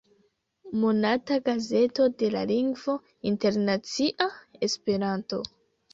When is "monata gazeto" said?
0.83-2.07